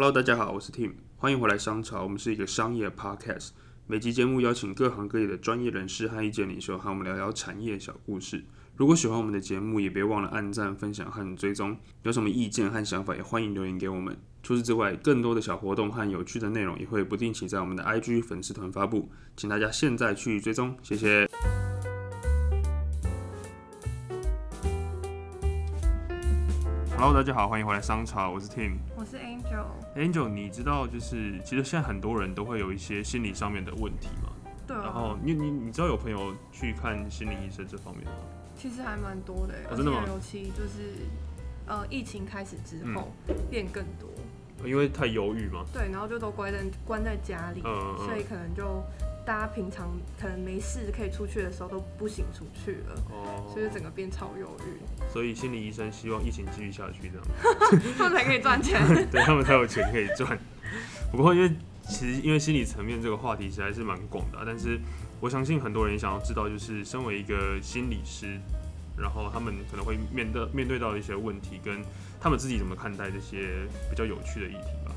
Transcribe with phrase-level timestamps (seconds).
[0.00, 2.02] Hello，大家好，我是 Tim，欢迎回来商潮。
[2.02, 3.50] 我们是一个商业 podcast，
[3.86, 8.42] 每集节目邀请各行各业的专业人士和意见领袖，和我们聊聊产业小故事。
[8.76, 11.76] 如果喜欢我们的节目，也别忘了按赞、分享和追踪。
[12.02, 14.16] 有什么意见和想法，也欢迎留言给我们。
[14.42, 21.28] 除此之外，更多的小活动和有趣的内容也会不定期在我们的 IG 粉丝团发布，请大家现在去追踪，谢谢。
[27.00, 29.64] Hello，大家好，欢迎回来商潮，我是 Tim，我是 Angel。
[29.96, 34.30] Angel，你知道就是其实现在很多人都会有一些心理上面的问题嘛，
[34.66, 38.18] 对啊，然后你你你知道有朋友去看心理医生这方面的吗？
[38.54, 40.04] 其实还蛮多的，哦真的吗？
[40.08, 40.92] 尤其就是
[41.66, 43.10] 呃疫情开始之后、
[43.48, 44.10] 变更多，
[44.68, 48.84] 因为太忧郁嘛，对，然后就都关在关在家里，所以可能就
[49.24, 57.26] 大家平常可能没事可以出去的时候都不行出去了，哦，所以整个变超忧郁，所以心理医生希望疫情继续下去这样。
[57.96, 58.80] 他们才可以赚钱。
[59.10, 60.38] 对他们才有钱可以赚。
[61.12, 61.50] 不过因为
[61.82, 64.80] 其实因为心理层面这个话题实在是蛮广的啊、但是
[65.20, 68.40] 我相信很多人想要知道，就是身为一个心理师，
[68.96, 71.82] 然后他们可能会面对面对到的一些问题，跟
[72.20, 74.89] 他们自己怎么看待这些比较有趣的议题吧。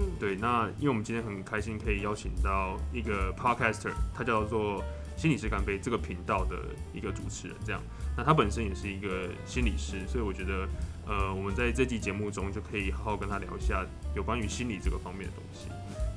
[0.00, 4.82] 嗯，对，那因为我们今天很开心可以邀请到一个 podcaster，他叫做
[5.14, 6.56] 心理师干杯这个频道的
[6.94, 7.80] 一个主持人，这样。
[8.16, 10.66] 那他本身也是一个心理师，所以我觉得，
[11.06, 13.84] 呃，我们在这期节目中就可以好好跟他聊一下
[14.16, 15.68] 有关于心理这个方面的东西。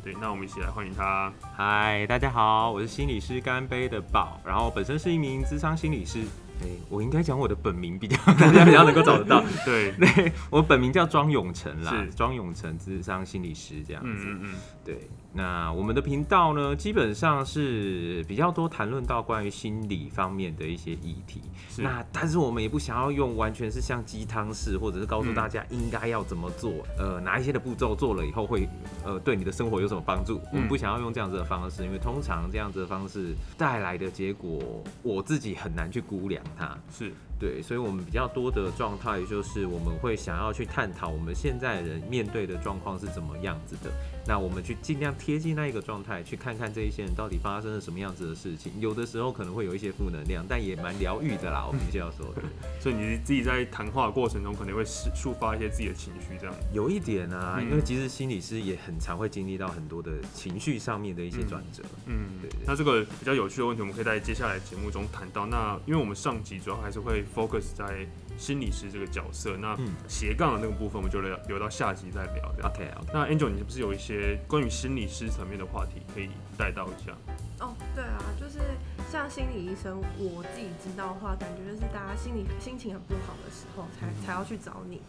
[0.01, 1.31] 对，那我们一起来欢迎他。
[1.55, 6.23] 嗨，大家好，我是心理师干杯的宝，然后本身是一名智商心理师。
[6.61, 9.43] 哎、我应该讲我的本名比较大家 比较能够找得到。
[9.65, 14.09] 对， 对我本名叫庄永成啦，庄永成智商心理师这样子。
[14.09, 21.41] 嗯嗯嗯，对，那我们的频道呢，基本上是比较多谈论到关于心理方面的一些议题。
[21.79, 28.69] 那但是我们也不想要用完全是像鸡汤式，或者是告诉大家应该要怎么做，呃，哪一些的步骤做了以后会
[29.03, 30.39] 呃对你的生活有什么帮助。
[30.51, 36.77] 我们不想要用这样子的方式，因为通常这样子的方式带来的结果，我自己很难去估量它。
[36.91, 37.11] 是
[37.43, 43.91] 对，所以我们比较多的状态就是我们会想要去探讨我们现在人面对的状况是怎么样子的，
[44.25, 48.71] 那我们去尽量贴近那一个状态，去看看这一些人到底发生了什么样子的事情。
[48.79, 52.33] 有的时候可能会有一些负能量，但也蛮疗愈的啦，我必须要说。
[52.79, 56.55] 所以你自己在谈话的过程中，可能会抒抒发一些自己的情绪，这样。
[56.71, 61.83] 有一点啊，嗯因为其实心理师也很常会经历到很多的情绪上面的一些转折。
[62.05, 65.45] 嗯对对，那这个比较有趣的问题，我们可以在接下来节目中谈到。
[65.45, 68.07] 那因为我们上集主要还是会 focus 在
[68.37, 72.51] 心理师这个角色，那嗯斜杠的那个部分，我们就留留到下集再聊。
[72.63, 77.11] OK，那 Angel，你是不是有一些关于心理师层面的话题可以带到一下？
[77.59, 78.59] 哦，对啊，就是
[79.09, 85.01] 像心理医生，我自己知道的话，感觉就是大家心理心情很不好的时候才才要去找你，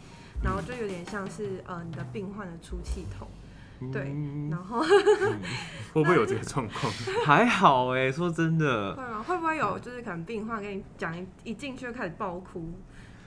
[0.43, 3.27] 然后就有点像是呃你的病患的出气筒，
[3.93, 4.81] 对，嗯然后
[5.93, 6.93] 会不会有这个状况？
[7.25, 9.23] 还好哎、说真的会，吗？
[9.23, 12.73] 会不会有就是可能病患跟你讲一一进去就开始爆哭，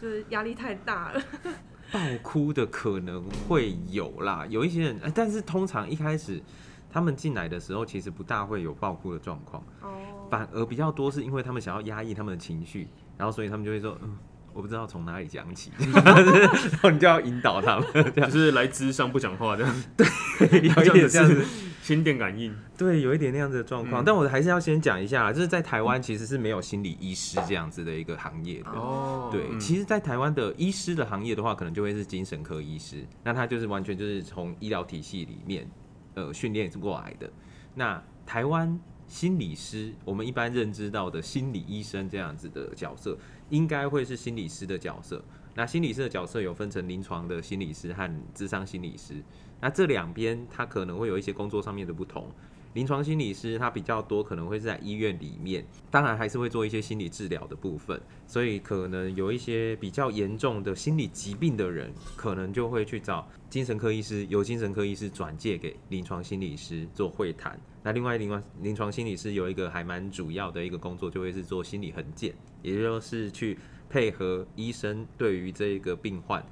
[0.01, 1.21] 就是压力太大了？
[1.91, 6.41] 爆哭的可能会有啦，有一些人，哎但是通常一开始
[6.89, 12.87] 他们进来的时候，其实不大会有爆哭的状况，哦，反而比较多是因为他们想要压抑他们的情绪，
[13.17, 14.17] 然后所以他们就会说，嗯，
[14.57, 21.45] 我不知道从哪里讲起， 然后你就要引导他们，这样就是来智商不讲话这样，对有一点这样子。
[21.83, 22.53] 心电感应。
[22.75, 28.71] 对，有一点那样子的状况，嗯但我还是要先讲一下，就是在台湾其实是没有心理医师这样子的一个行业的。
[28.71, 35.69] 哦对，嗯其实，在台湾的医师的行业的话，可能就会是精神科医师，那他就是完全就是从医疗体系里面
[36.15, 37.29] 呃训练过来的。
[37.75, 43.17] 那台湾心理师，我们一般认知到的心理医生这样子的角色，
[43.49, 45.23] 应该会是心理师的角色。
[45.55, 49.15] 那心理师的角色有分成临床的心理师和智商心理师，
[49.59, 52.29] 那这两边他可能会有一些工作上面的不同。
[52.77, 67.59] 临床心理师他比较多可能会是在医院里面，当然还是会做一些心理治疗的部分，所以可能有一些比较严重的心理疾病的人，可能就会去找精神科医师，由精神科医师转介给临床心理师做会谈。
[67.81, 72.31] 那另外临床临床心理师有一个还蛮主要的一个工作，就会是做心理横件，
[72.61, 73.57] 也就是去
[73.89, 76.45] 配合医生对于这个病患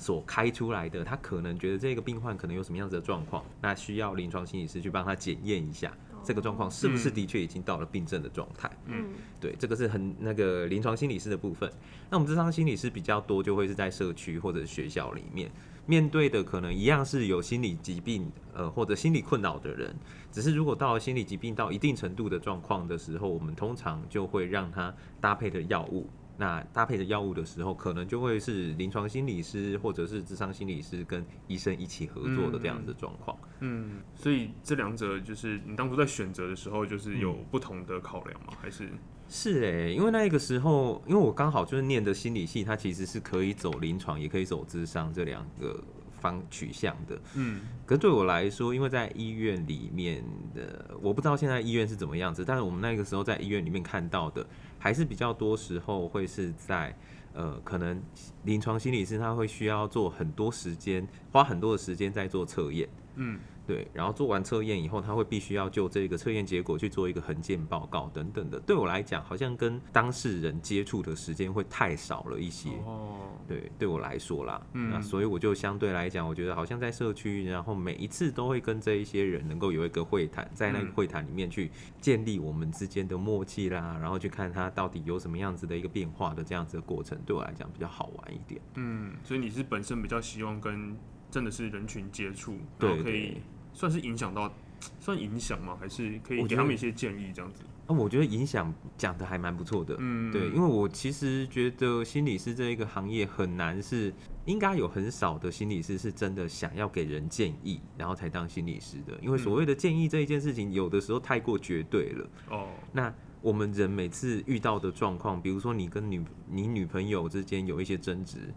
[0.00, 5.92] 所开出来的，他可能觉得这个病患可能有什么样子的状况，那需要临床心理师去帮他检验一下
[6.24, 8.70] 这个状况是不是的确已经到了病症的状态。
[8.86, 11.70] 嗯对，这个是很那个临床心理师的部分。
[12.08, 15.50] 那我们智商心理师比较多，就会是在社区或者学校里面
[15.84, 19.94] 面对的，可能一样是有心理疾病呃或者心理困扰的人，
[20.32, 26.06] 只是如果到了心理疾病到一定程度的状况的时候，我们通常就会让他搭配的药物
[26.40, 33.38] 那搭配着药物的时候，可能就会是临床心理师或者是智商心理师跟医生一起合作的这样子的状况。
[33.60, 38.54] 嗯，所以这两者就是你当初在选择的时候，就是有不同的考量吗？
[38.58, 38.88] 还是
[39.28, 45.78] 是哎、因为那个时候，因为我刚好就是念的心理系，它其实是可以走临床，也可以走智商这两个
[46.20, 47.20] 方取向的。
[47.34, 54.44] 嗯可是对我来说，因为在医院里面的，我不知道现在医院是怎么样子，但是我们那个时候在医院里面看到的，
[54.80, 56.92] 还是比较多时候会是在
[57.32, 58.02] 呃，可能
[58.42, 62.88] 临床心理师他会需要做很多时间，花很多的时间在做测验。
[63.14, 63.38] 嗯
[63.70, 68.58] 对，然后做完测验以后，他会必须要就这个测验结果去做一个横件报告等等的。
[68.58, 72.70] 对我来讲，好像跟当事人接触的时间会太少了一些。
[72.84, 81.70] 哦，对，对我来说啦，嗯那所以我就相对来讲，我觉得好像在社区，然后每一次都会跟这一些人能够有一个会谈，在那个嗯会谈里面去
[82.00, 88.60] 建立我们之间的默契啦，然后去看他到底有什么样子的一个变化的这样子的过程，对我来讲比较好玩一点。
[88.74, 90.96] 嗯，所以你是本身比较希望跟
[91.30, 93.42] 真的是人群接触，对然后可以对
[93.80, 94.52] 算是影响到，
[95.00, 95.74] 算影响吗？
[95.80, 97.62] 还是可以给他们一些建议这样子？
[97.86, 99.96] 啊，我觉得影响讲的还蛮不错的。
[99.98, 104.12] 嗯，对，因为我其实觉得心理师这一个行业很难是，
[104.44, 109.18] 应该有很少的心理师是真的想要给人建议，然后才当心理师的。
[109.22, 112.30] 因为所谓的建议这一件事情，有的时候太过绝对了。
[112.50, 113.10] 哦，那
[113.40, 118.52] 我们人每次遇到的状况，比如说你跟女你女朋友之间有一些争执，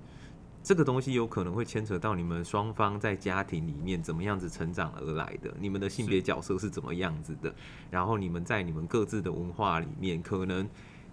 [0.63, 7.53] 这个东西有可能会牵扯到你们双方在家庭里面怎么样子成长而来的，你们的性别角色是怎么样子的，
[7.91, 10.67] 然后你们在你们各自的文化里面，可能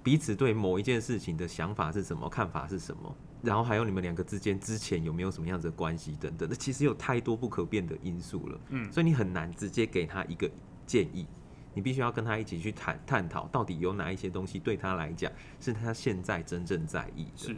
[0.05, 3.15] 彼此对某一件事情的想法是什么，看法是什么。
[3.43, 8.61] 然后还有你们两个之间之前有没有什么样子的关系等等，那其实有太多不可变的因素了。
[8.69, 10.49] 嗯所以你很难直接给他一个
[10.87, 11.27] 建议，
[11.75, 17.39] 你必须要跟他一起去探探讨，到底有哪一些东西对他来讲是他现在真正在意的。
[17.39, 17.57] 是，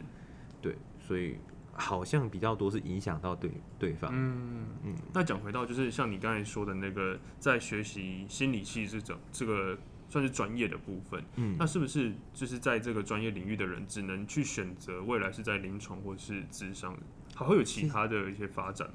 [0.61, 1.37] 对，所以
[1.73, 4.11] 好像比较多是影响到对对方。
[4.13, 4.95] 嗯嗯。
[5.13, 9.77] 那讲回到就是像你刚才说的那个，在学习心理系这种这个
[10.09, 16.95] 算是专业的部分，嗯那是不是就是在这个专业领域的人只能去选择未来是在临床或是智商，
[17.33, 18.87] 还会有其他的一些发展？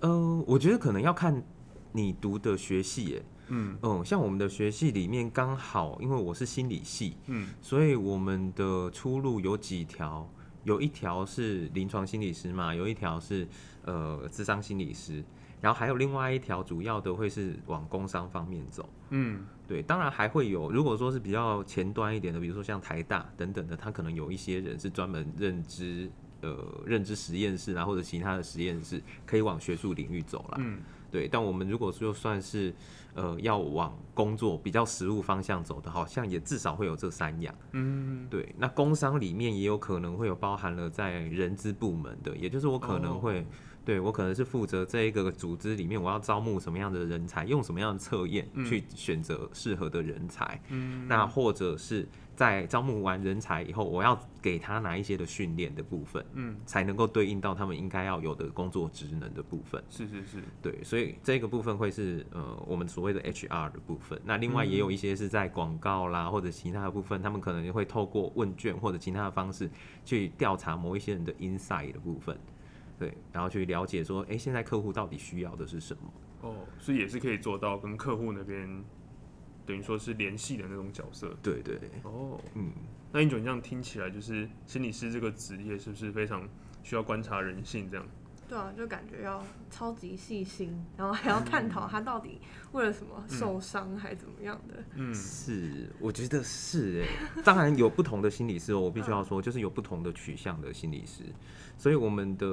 [0.00, 1.42] 呃，我觉得可能要看
[1.92, 3.24] 你读的学系，耶。
[3.48, 10.30] 嗯嗯，像我们的学系里面刚好，因为我是心理系，嗯所以我们的出路有几条，
[10.64, 13.46] 有一条是临床心理师嘛，有一条是
[13.84, 15.22] 呃智商心理师，
[15.60, 18.88] 然后还有另外一条主要的会是往工商方面走。
[19.10, 26.10] 嗯对，当然还会有，如果说是比较前端一点的，比如说像台大等等的，他可能有一些人是专门认知
[26.42, 30.58] 呃认知实验室啊，或者其他的实验室，可以往学术领域走啦。
[30.60, 30.78] 嗯
[31.12, 32.74] 对，但我们如果就算是
[33.14, 37.54] 呃要往工作比较实务方向走的，好像也至少会有这三样。
[37.72, 43.44] 嗯对，那工商里面也有可能会有包含了在人资部门的，也就是我可能会，哦
[43.84, 50.60] 对我可能是负责这一个组织里面，我要招募什么样的人才，用什么样的测验嗯去选择适合的人才。
[50.68, 59.82] 嗯，那或者是在招募完人才以后，我要给他哪一些的训练的部分，嗯才能够对应到他们应该要有的工作职能的部分。
[59.90, 64.20] 是是是，对，所以这个部分会是呃我们所谓的 HR 的部分。
[64.24, 69.70] 那另外也有一些是在广告啦或者其他的部分，他们可能会透过问卷或者其他的方式
[70.04, 72.36] 去调查某一些人的 inside 的部分。
[72.98, 76.02] 对，然后去了解说，哎、现在客户到底需要的是什么？
[76.42, 78.84] 哦，所以也是可以做到跟客户那边
[79.66, 81.36] 等于说是联系的那种角色。
[81.42, 82.72] 对对，哦，嗯，
[83.12, 86.48] 那英九，你这样听起来就是心理师这个职业是不是非常
[86.82, 88.06] 需要观察人性这样？
[88.48, 92.38] 对啊，就感觉要超级细心，然后还要探讨他到底
[92.72, 94.84] 为了什么受伤还怎么样的。
[94.94, 95.14] 嗯。
[95.14, 101.22] 是，我觉得是哎，当然有不同的心理师哦，我必须要说，就是有不同的取向的心理师，
[101.78, 102.46] 所以我们的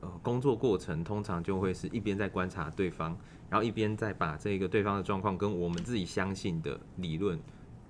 [0.00, 3.18] 呃工作过程通常就会是一边在观察对方，
[3.50, 7.38] 然后一边再把这个对方的状况跟我们自己相信的理论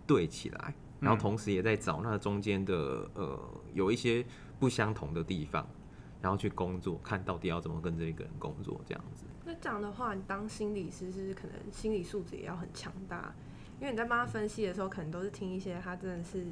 [0.07, 3.39] 对起来，然后同时也在找那中间的呃
[3.75, 4.25] 有一些
[4.59, 5.69] 不相同的地方，
[6.23, 9.27] 然后去工作，看到底要怎么跟这个人工作这样子。
[9.45, 13.35] 那这样的话，你当心理师是可能心理素质也要很强大？
[13.81, 16.47] 因为你在帮他分析的时候，可能都是听一些他真的是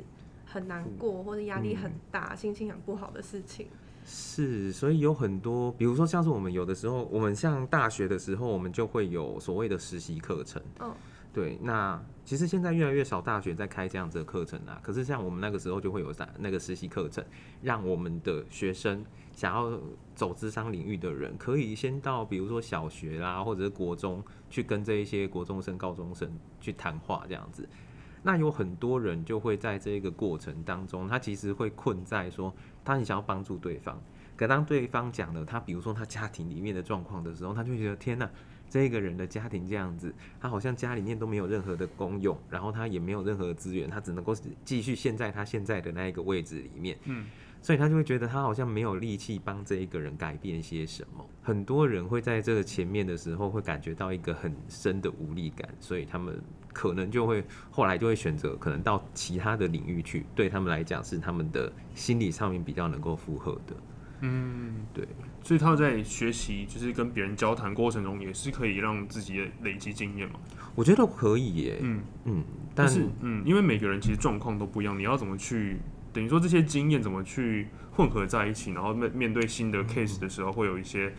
[0.46, 3.68] 很难过或者压力很大、心情很不好的事情。
[4.10, 10.62] 是，所以有很多，比如说像是我们有的时候，我们像大学的时候，我们就会有所谓的实习课程。
[10.80, 10.90] 嗯，
[11.30, 14.80] 对，那其实现在越来越少大学在开这样子的课程啊。
[14.82, 17.22] 可是像我们那个时候就会有在那个实习课程，
[17.60, 19.04] 让我们的学生
[19.36, 19.78] 想要
[20.14, 27.68] 走智商领域的人，可以先到比如说小学啦，或者是国中去跟这一些国中生、高中生去谈话这样子。
[28.22, 32.52] 那有很多人就会在这个过程当中，他其实会困在说，
[32.84, 34.00] 他很想要帮助对方，
[34.36, 38.30] 可当对方讲了他，比如说他家庭里面的状况的时候，他就会觉得天哪，
[38.68, 44.34] 这个人的家庭这样子，他好像家里面都没有任何的功用，然后他也没有任何资源，他只能够
[44.64, 46.98] 继续陷在他现在的那一个位置里面。
[47.04, 47.26] 嗯，
[47.60, 51.24] 所以他就会觉得他好像没有力气帮这一个人改变些什么。
[51.42, 56.40] 很多人会在这个前面的时候会感觉到一个很深的无力感，所以他们
[56.72, 63.74] 可能就会后来就会选择可能到其他的领域去，对他们来讲是他们的心理上面比较能够负荷的。
[64.20, 65.06] 嗯，对，
[65.44, 70.40] 所以他在学习，就是跟别人交谈过程中，也是可以让自己的累积经验嘛。
[70.74, 71.78] 我觉得可以耶。
[71.80, 75.78] 嗯，嗯，但但是嗯，因为每个人其实状况都不一样，你要怎么去
[76.12, 81.12] 等于说这些经验怎么去混合在一起，然后面面对新的 case 的时候，会有一些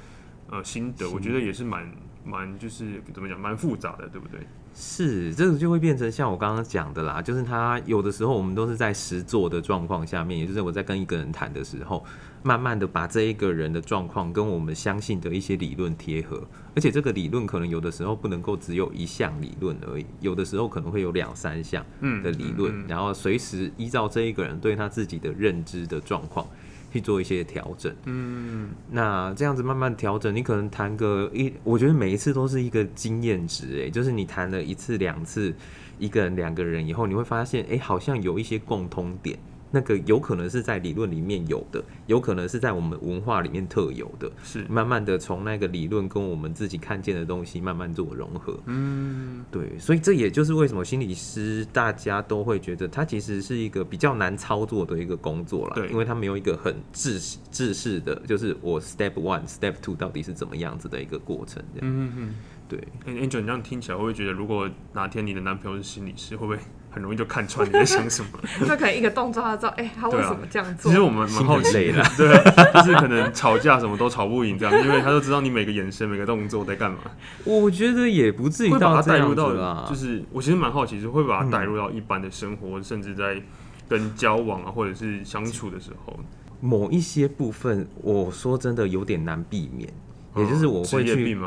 [0.49, 1.89] 呃心得，我觉得也是蛮
[2.23, 4.39] 蛮就是怎么讲，蛮复杂的，对不对？
[4.73, 12.05] 是，这个就会变成像我刚刚讲的啦，就是他有的时候我们都是在实做的状况下面，也就是我在跟一个人谈的时候，
[12.43, 22.87] 慢慢的把这一个人的状况跟我们相信的一些理论贴合，而且这个理论可能有的时候不能够只有一项理论而已，有的时候可能会有两三项嗯的理论，嗯嗯。
[22.87, 26.47] 然后随时依照这一个人对他自己的认知的状况
[26.91, 27.93] 去做一些调整。
[28.05, 35.53] 嗯，那这样子慢慢调整，你可能谈个一，我觉得每一次都是一个经验值，哎，就是你谈了一次、两次，
[35.97, 39.37] 一个人、两个人以后，你会发现，哎，好像有一些共通点，
[39.71, 48.59] 那个有可能是在理论里面有的，有可能是在我们文化里面特有的，是，慢慢的从那个理论跟我们自己看见的东西慢慢做融合。
[48.65, 55.89] 嗯，对，所以这也就是为什么心理师大家都会觉得他其实是一个比较难操作的一个工作啦，对。
[55.89, 57.19] 因为他没有一个很制
[57.51, 61.87] 制式的，就是我 step one、step two 到底是怎么样子的一个过程，这样。
[61.91, 62.35] 嗯嗯
[62.67, 68.29] 对，嗯，Angel，你这样听起来会不会觉得，如果哪天你的男朋友是心理师，会不会很容易就看穿你在想什么？
[68.65, 70.91] 就可能一个动作他知道，哎、他为什么这样做？
[70.91, 76.97] 其实我们蛮好奇的对，就是可能吵架什么都吵不赢这样，因为他都知道你每个眼神、每个动作在干嘛，
[77.45, 83.41] 我觉得也不至于会把他到这样子带入到，就是我其实蛮好奇，是会把他带入到一般的生活，甚至在
[83.87, 86.19] 跟交往啊，或者是相处的时候，
[86.59, 89.91] 某一些部分，我说真的有点难避免，
[90.35, 91.37] 也就是我会去？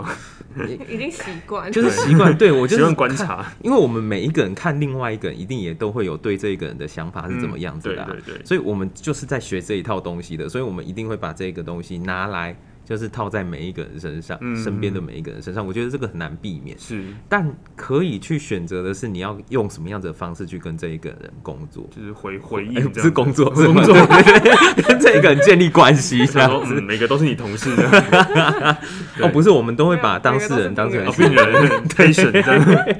[0.89, 12.55] 已经习惯，就是习惯，对我就是喜欢观察，因为我们每一个人看另外一个人，一定也都会有对这一个人的想法是怎么样子的啊、嗯对对对，所以我们就是在学这一套东西的，所以我们一定会把这个东西拿来，
[12.93, 15.67] 就是套在每一个人身上，嗯身边的每一个人身上。
[15.67, 17.03] 我觉得这个很难避免，是。
[17.27, 21.89] 但可以去选择的是你要用什么样子的方式去跟这一个人工作。
[21.97, 24.41] 就是回回应哎这样子，不是工作，工作，对对
[24.75, 26.75] 对跟这一个人建立关系， 这想说样子。
[26.79, 27.89] 嗯，每个都是你同事的，
[29.21, 32.99] 哦，不是，我们都会把当事人当成人 patient 这样，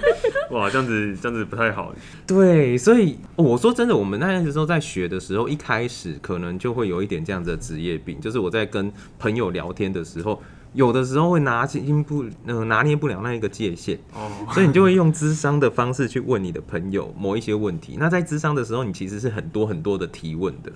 [0.53, 1.95] 哇，这样子这样子不太好，
[2.27, 10.43] 对，所以哦我说真的，我们那时候在学的时候，一开始可能就会有一点这样子的职业病，就是我在跟朋友聊天的时候，
[10.75, 17.97] 有的时候会拿捏不呃拿捏不了那一个界限，哦，所以你就会用智商的方式去问你的朋友某一些问题。
[17.99, 20.71] 那在智商的时候，你其实是很多很多的提问的，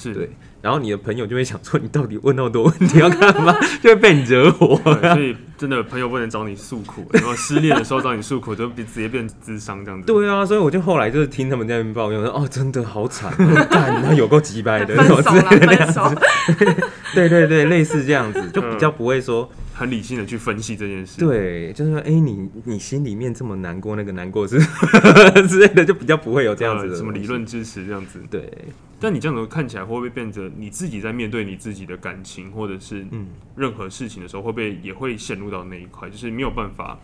[0.00, 0.30] 是，对。
[0.62, 3.54] 然后你的朋友就会想说，你到底问那么多问题要干嘛？
[3.82, 4.76] 就会被你惹火。
[4.84, 10.06] 所以真的朋友不能找你诉苦，然后失恋的时候找你诉苦，就直接变智商这样子。
[10.06, 15.94] 对啊，所以我就后来就是听他们在那边抱怨说，哦，真的好惨，哦干他有够几百的，分手了，什么之类的那分样子。
[15.94, 24.58] 手，对对对，类似这样子，就比较不会说，很理性的去分析这件事。，对，就是说，哎、你你心里面这么难过，那个难过是
[25.48, 27.26] 之类的，就比较不会有这样子的、呃什么理？
[27.26, 28.22] 论支持这样子。
[28.30, 28.52] 对，
[29.00, 36.98] 但你这样子看起来会不会变成你自己在面对你自己的感情，或者是嗯，任何事情的时候，会不会也会陷入到那一块，就是没有办法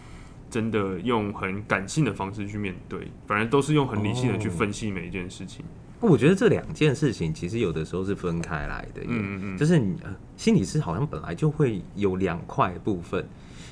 [0.51, 5.65] 真的用很感性的方式去面对，反而都是用很理性的去哦分析每一件事情。
[6.01, 13.27] 我觉得这两件事情其实有的时候是分开来的，嗯嗯嗯，就是你、呃、心理师好像本来就会有两块部分。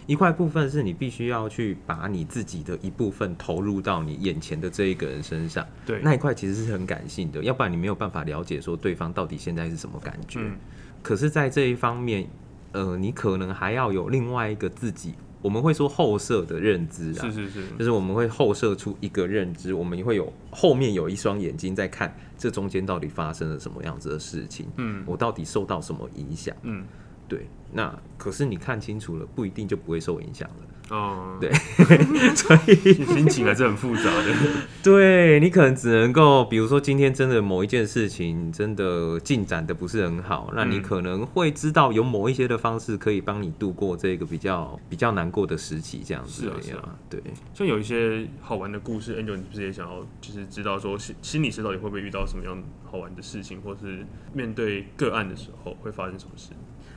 [0.06, 10.40] 一块部分是你必须要去把你自己的一部分投入到你眼前的这一个人身上，对，那一块其实是很感性的，要不然你没有办法了解说对方到底现在是什么感觉。
[10.40, 10.56] 嗯
[11.02, 12.26] 可是，在这一方面，
[12.72, 26.56] 呃，你可能还要有另外一个自己，我们会说后设的认知啊，是是是，就是我们会后设出一个认知，我们会有后面有一双眼睛在看这中间到底发生了什么样子的事情，嗯我到底受到什么影响。
[26.62, 26.86] 嗯
[27.28, 30.66] 对，那可是你看清楚了，不一定就不会受影响了。
[30.90, 31.50] 哦，对，
[32.36, 32.74] 所以
[33.04, 34.34] 心情还是很复杂的。
[34.82, 46.96] 对你可能只能够，比如说今天真的某一件事情真的进展的不是很好，那你嗯可能会知道有某一些的方式可以帮你度过这个比较比较难过的时期，这样子是啊是啊。
[47.08, 47.22] 对，
[47.54, 56.50] 像有一些好玩的故事，Angel，你不是也想要就是知道说心心理师到底会不会遇到什么样好玩的事情，或是面对个案的时候会发生什么事？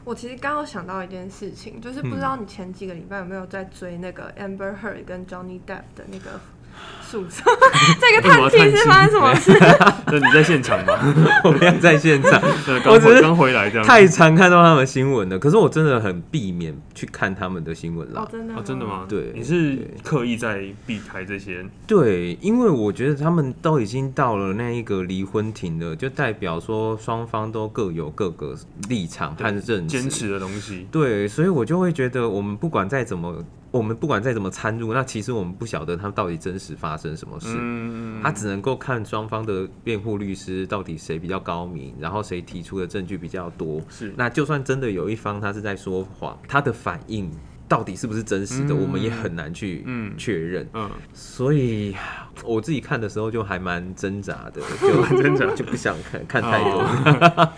[0.08, 6.40] 我其实刚刚有想到一件事情，就是不知道你前几个礼拜有没有在追那个 Amber Heard 跟 Johnny Depp 的那个
[7.02, 7.46] 诉讼？
[8.02, 9.52] 这个叹气是发生什么事？
[10.08, 10.94] 那你在现场吗？
[11.46, 13.86] 我没有在现场，对，我只是刚回来这样。
[13.86, 18.22] 太常看到他们新闻了，可是我真的很避免去看他们的新闻了。
[18.22, 18.86] 哦，真的哦，真的？
[18.86, 19.06] 吗？
[19.08, 21.66] 对你是刻意在避开这些？
[21.86, 28.54] 对，因为我觉得他们都已经到了那一个离婚庭了，就代表说双方都各有各个
[28.90, 30.88] 立场和认识坚持的东西。
[30.92, 37.50] 对，所以我就会觉得，我们不管再怎么，我们不管再怎么参入，那其实我们不晓得他们到底真实发生什么事。
[37.60, 43.82] 嗯，他只能够看双方的辩护律师到底谁比较高明，然后谁提出的证据比较多。
[43.90, 47.30] 是那就算真的有一方他是在说谎，他的反应
[47.68, 50.68] 到底是不是真实的，嗯我们也很难去嗯确认。
[50.74, 51.94] 嗯，所以
[52.46, 57.54] 我自己看的时候就还蛮挣扎的，就挣扎就不想看看太多。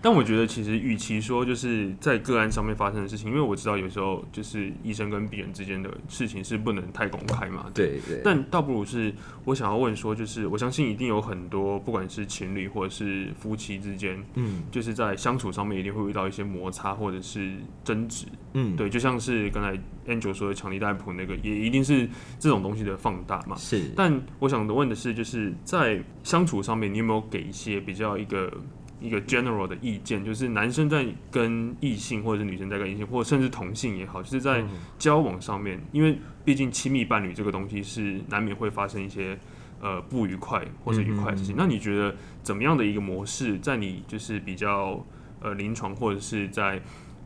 [0.00, 7.66] 哦但我觉得其实，与其说就是在个案上面发生的事情，因为我知道有时候就是医生跟病人之间的事情是不能太公开嘛。
[7.74, 9.12] 对对，但倒不如是
[9.44, 17.52] 我想要问说，就是我相信一定有很多不管是情侣或者是夫妻之间，嗯就是在相处上面一定会遇到一些摩擦或者是
[17.84, 18.26] 争执。
[18.54, 19.78] 嗯，对，就像是刚才
[20.12, 23.54] Angel 说的强力戴普那个，也一定是这种东西的放大嘛。
[23.56, 28.52] 是，但我想问的是，就是在相处上面，你有没有给一些比较一个
[29.00, 30.24] 一个 general 的意见？
[30.24, 39.38] 就是男生在跟异性，或者是女生在跟异性，或者甚至同性也好，就是在嗯交往上面，因为毕竟亲密伴侣这个东西是难免会发生一些
[39.80, 41.54] 呃不愉快或者愉快的事情。
[41.54, 45.04] 嗯那你觉得怎么样的一个模式，在你就是比较
[45.40, 46.80] 呃临床或者是在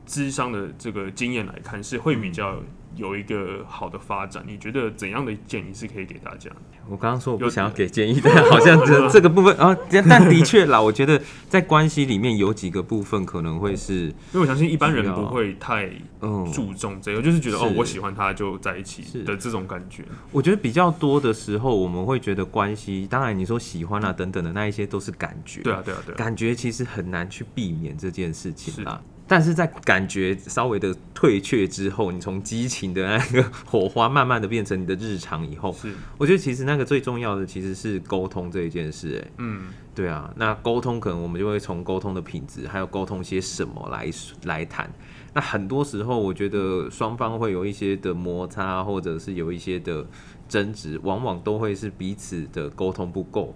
[0.07, 2.63] 智商的这个经验来看，是会比较
[2.97, 4.45] 有一个好的发展？
[4.47, 6.51] 你觉得怎样的建议是可以给大家？
[6.87, 20.05] 我刚刚说我不想要给建议，但好像这这个部分啊，但但的确啦，我觉得在关系里面有几个部分可能会是， 因为我相信一般人不会太嗯，注重这个，就是觉得哦，我喜欢他就在一起是的这种感觉。
[20.31, 29.01] 我觉得比较多的时候，我们会觉得关系，当然你说喜欢啊等等的那一些都是感觉，对啊，对啊，对啊，感觉其实很难去避免这件事情啦。
[29.27, 44.11] 但是在感觉稍微的退却之后，你从激情的那个火花慢慢的变成你的日常以后，是，我觉得其实那个最重要的其实是沟通这一件事、哎，嗯，对啊，那沟通可能我们就会从沟通的品质，还有沟通些什么来
[44.45, 44.93] 来谈。
[45.33, 50.07] 那很多时候，我觉得双方会有一些的摩擦，或者是有一些的
[50.49, 53.55] 争执，往往都会是彼此的沟通不够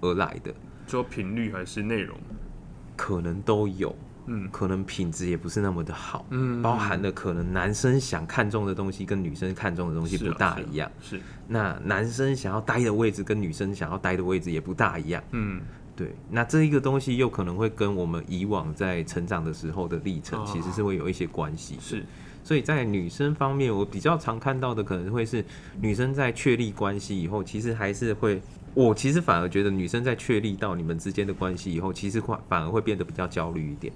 [0.00, 0.52] 而来的，
[0.88, 2.16] 说频率还是内容，
[2.96, 3.94] 可能都有，
[4.30, 4.48] 嗯。
[4.50, 15.22] 可能品质也不是那么的好，嗯包含了可能男生想看中的东西跟女生看中的东西不是啊是啊大一样，是，那男生想要待的位置跟女生想要待的位置也不大一样。
[15.32, 15.60] 嗯，
[15.96, 21.80] 对，那这一个东西又可能会跟我们以往在成长的时候的历程哦其实是会有一些关系的。
[21.82, 22.04] 是，
[22.42, 25.44] 所以在女生方面，我比较常看到的可能会是
[25.80, 28.40] 女生在确立关系以后，其实还是会，
[28.74, 33.92] 我其实反而觉得女生在确立到你们之间的关系以后，其实会反而会变得比较焦虑一点。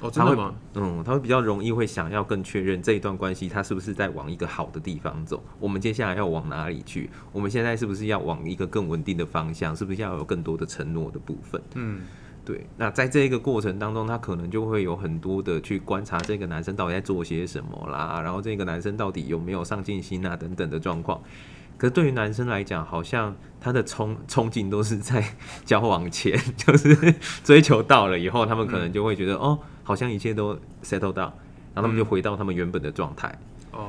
[0.00, 0.54] 哦，真的吗？
[0.74, 5.42] 嗯，他会比较容易会想要更确认这一段关系，他是不是在往一个好的地方走？
[5.58, 7.10] 我们接下来要往哪里去？
[7.32, 9.76] 我们现在是不是要往一个更稳定的方向？
[9.76, 11.60] 是不是要有更多的承诺的部分？
[11.74, 12.00] 嗯，
[12.44, 21.20] 对，那在这一个过程当中，他可能就会有很多的去观察这个男生到底在做些什么啦，然后这个男生到底有没有上进心啊等等的状况。
[21.80, 25.24] 可是对于男生来讲，好像他的冲冲劲都是在
[25.64, 31.32] 交往前，就是追求到了以后，他们可能就会觉得、哦，好像一切都 settle down，，
[31.72, 33.34] 然后他们就回到他们原本的状态。
[33.72, 33.88] 哦，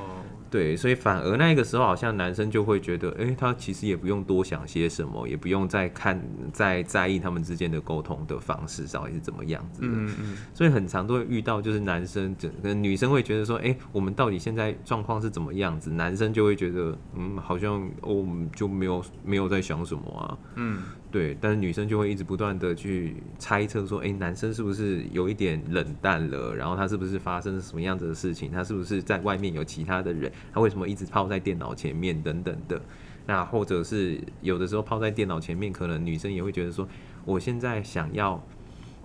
[0.52, 9.88] 对，所以反而那个时候好像男生就会觉得，诶，他其实也不用多想些什么，也不用再看、再在意他们之间的沟通的方式到底是怎么样子的。
[9.88, 15.90] 嗯嗯，所以很常都会遇到，就是男生整个女生会觉得说，诶，我们到底现在状况是怎么样子？
[15.90, 20.38] 男生就会觉得，嗯，好像哦，我们就没有没有在想什么啊。
[20.56, 20.82] 嗯，
[21.12, 26.56] 对，但是女生就会一直不断的去猜测说，诶，男生是不是有一点冷淡了？
[26.56, 28.50] 然后他是不是发生了什么样子的事情？
[28.50, 30.32] 他是不是在外面有其他的人？
[30.54, 32.82] 他为什么一直泡在电脑前面等等的？
[33.28, 36.88] 那或者是有的时候泡在电脑前面，可能女生也会觉得说，
[37.26, 38.42] 我现在想要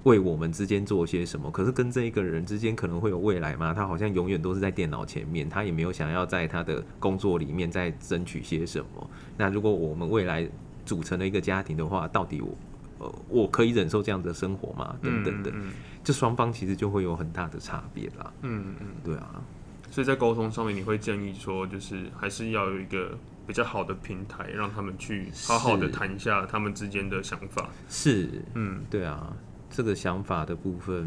[0.05, 1.51] 为我们之间做些什么。
[1.51, 3.75] 可是跟这一个人之间可能会有未来吗？
[3.75, 9.11] 他好像永远都是在电脑前面，他也没有想要在他的工作里面再争取些什么。
[9.37, 10.49] 那如果我们未来
[10.87, 12.57] 组成了一个家庭的话，到底我
[12.99, 14.97] 呃我可以忍受这样的生活吗？
[15.03, 15.73] 等等等，嗯
[16.03, 18.33] 这双方其实就会有很大的差别啦。
[18.41, 18.87] 嗯嗯。
[19.05, 19.43] 对啊，
[19.91, 27.69] 所以在沟通上面，你会建议说，就是还是要有一个比较好的平台，让他们去好好的谈一下他们之间的想法。
[27.89, 29.37] 是，嗯对啊，
[29.69, 31.03] 这个想法的部分，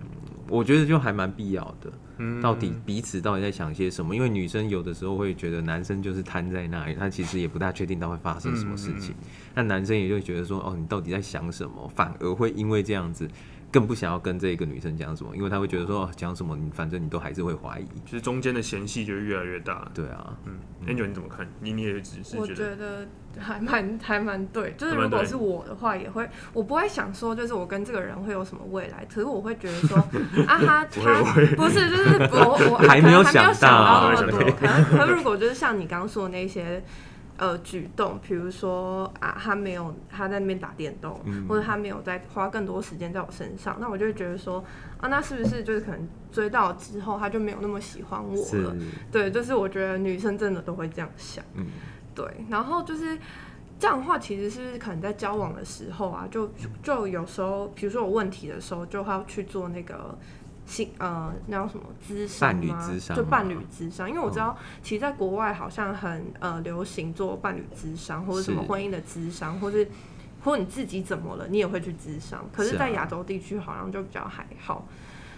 [0.00, 0.06] 嗯
[0.48, 1.90] 我觉得就还蛮必要的。
[2.22, 4.14] 嗯，到底彼此到底在想些什么？
[4.14, 9.14] 因为女生有的时候会觉得男生就是瘫在那里，他其实也不大确定他会发生什么事情。
[9.54, 11.90] 那男生也就会觉得说，哦，你到底在想什么？
[11.94, 13.28] 反而会因为这样子，
[13.72, 17.86] 更不想要跟这个女生讲什么，因为他会觉得说，哦，讲什么你反正你都还是会怀疑。
[18.04, 19.90] 就是中间的嫌隙就会越来越大。
[19.94, 21.48] 对啊，嗯，Angel 你怎么看？
[21.60, 23.08] 你你也只是我觉得
[23.38, 29.96] 还蛮还蛮对，就是如果是我的话，也会我不会想说，就是我跟这个人会有什么未来，可是我会觉得说，
[30.46, 31.22] 啊哈，他
[31.56, 36.84] 不是就是我我还没有想想到可能可是如果就是像你刚刚说的那些。
[37.42, 44.64] 呃，举动，比如说啊，他没有他在那边打电动，嗯或者他没有在花更多时间在我身上，那我就会觉得说，
[45.00, 48.76] 啊，那是不是就是可能追到之后他就没有那么喜欢我了？，
[49.10, 51.44] 对，就是我觉得女生真的都会这样想。
[51.54, 51.66] 嗯，
[52.14, 53.18] 对，然后就是
[53.76, 56.48] 这样的话，其实是可能在交往的时候啊，就
[56.80, 60.16] 就有时候，比如说有问题的时候，就会要去做那个
[60.64, 62.90] 性呃那叫什么咨商伴侣吗？
[63.14, 69.88] 就伴侣咨商，因为我知道，其实在国外好像很呃流行做伴侣咨商，或者什么婚姻的咨商，或是
[70.44, 72.44] 或你自己怎么了，你也会去咨商。
[72.52, 74.86] 可是，在亚洲地区好像就比较还好。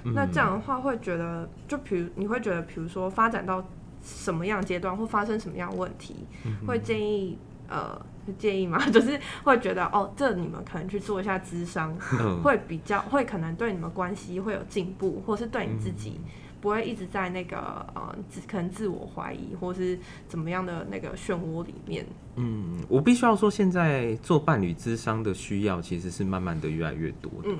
[0.04, 0.12] 嗯。
[0.14, 3.66] 那这样的话，会觉得，就比如你会觉得，比如说发展到
[4.02, 8.00] 什么样阶段，或发生什么样问题，嗯会建议呃
[8.32, 8.78] 建议吗？
[8.90, 17.58] 就是会觉得哦，这你们可能去做一下智商，嗯会比较会可能对你们关系会有进步，或是对你自己嗯不会一直在那个
[17.94, 22.06] 呃自可能自我怀疑，或是怎么样的那个漩涡里面。
[22.37, 27.50] 嗯，我必须要说，现在做伴侣智商的需要其实是慢慢的越来越多的。
[27.50, 27.58] 嗯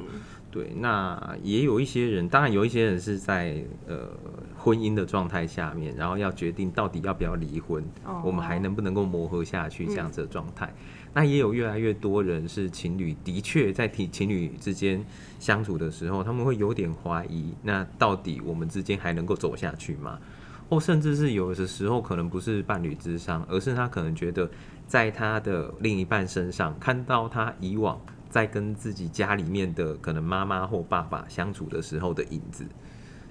[0.55, 4.09] 对，那也有一些人，当然有一些人是在呃
[4.57, 10.73] 婚姻的状态下面，然后要决定到底要不要离婚，哦我们还能不能够磨合下去这样子的状态。
[11.12, 15.05] 那也有越来越多人是情侣，的确在情情侣之间
[15.40, 20.21] 相处的时候，他们会有点怀疑，那到底我们之间还能够走下去吗？
[20.69, 24.49] 或甚至是有的时候可能不是伴侣之上，而是他可能觉得
[24.87, 28.01] 在他的另一半身上看到他以往
[28.35, 32.66] 在跟自己家里面的可能妈妈或爸爸相处的时候的影子，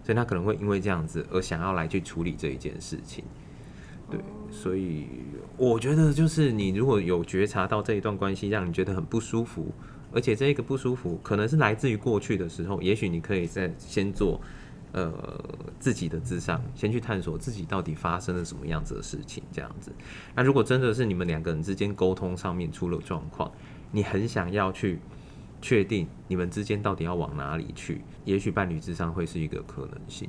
[0.01, 3.21] 所以他可能会因为这样子而想要来去处理这一件事情。
[4.09, 4.17] 对，
[4.49, 5.07] 所以
[5.57, 9.73] 我觉得就是你如果有觉察到这一段关系让你觉得很不舒服，
[10.13, 14.39] 而且这个不舒服可能是来自于过去的时候，也许你可以在先做
[14.93, 15.13] 呃
[15.81, 19.91] 自己的智商，先去探索自己到底发生了什么样子的事情，这样子。
[20.33, 23.51] 那如果真的是你们两个人之间沟通上面出了状况，
[23.93, 24.99] 你很想要去
[25.61, 30.27] 确定你们之间到底要往哪里去，也许伴侣智商会是一个可能性。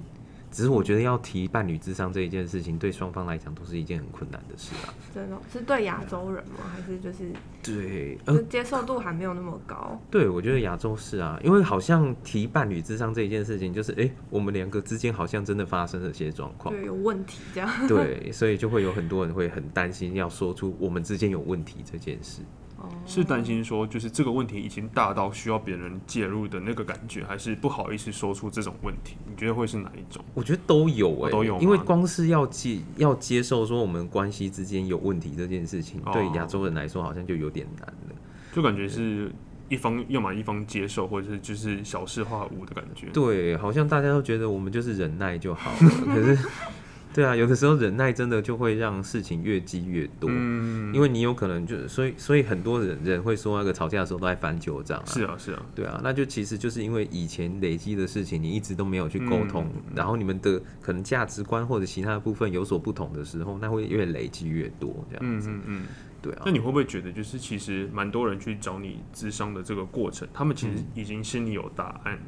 [0.52, 4.94] 只是我觉得要提伴侣智商这一件事情，对双方来讲都是一件很困难的事啊。
[5.12, 6.60] 真的是对亚洲人吗？
[6.72, 10.00] 还是就是对，呃，就是接受度还没有那么高？
[10.12, 17.88] 对，我觉得亚洲是啊，因为好像提伴侣智商这一件事情，就是诶，我们两个之间好像真的发生了些状况对，有问题这样。
[17.88, 22.42] 对，所以就会有很多人会很担心，要说出我们之间有问题这件事。
[22.84, 29.16] 哦是担心说，就是这个问题已经大到需要别人介入的那个感觉，还是不好意思说出这种问题？
[29.28, 30.24] 你觉得会是哪一种？
[30.34, 38.14] 我觉得都有诶、哦都有因为光是要接要接受说我们关系之间有问题这件事情，哦对亚洲人来说好像就有点难了。
[38.52, 39.32] 就感觉是
[39.68, 43.08] 一方要么一方接受，或者是就是小事化无的感觉。
[43.12, 46.38] 对，好像大家都觉得我们就是忍耐就好了， 可是，
[47.14, 50.28] 对啊，有的时候忍耐真的就会让事情越积越多。
[50.30, 65.82] 嗯，因为你有可能就是，所以所以很多人人会说那个吵架的时候都在翻旧账啊，是啊是啊，对啊，那就其实就是因为以前累积的事情，你一直都没有去沟通，嗯然后你们的可能价值观或者其他的部分有所不同的时候，那会越累积越多这样子，嗯嗯嗯。
[66.20, 72.18] 对啊那，你会不会觉得，就是其实蛮多人去找你咨商的这个过程，他们其实嗯已经心里有答案，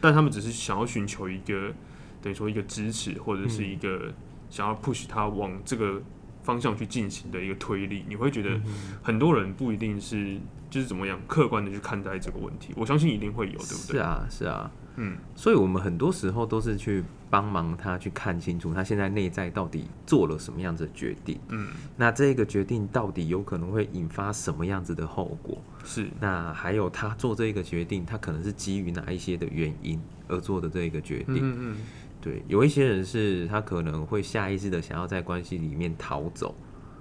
[0.00, 1.72] 但他们只是想要寻求一个
[2.22, 4.12] 等于说一个支持，或者是一个
[4.48, 6.00] 想要 push 他往这个
[6.42, 8.04] 方向去进行的一个推力。
[8.08, 8.62] 你会觉得嗯
[9.02, 10.38] 很多人不一定是
[10.70, 13.92] 就是怎么样客观的去看待这个问题，我相信一定会有，对不对？
[13.92, 25.62] 是啊是啊，嗯，所以我们很多时候都是去帮忙他去看清楚他现在内在到底做了什么样子的决定，嗯，那这个决定到底有可能会引发什么样子的后果？
[25.84, 31.36] 是，那还有他做这个决定，他可能是基于哪一些的原因而做的这个决定？
[31.36, 31.76] 嗯嗯
[32.22, 36.54] 对，有一些人是他可能会下意识的想要在关系里面逃走。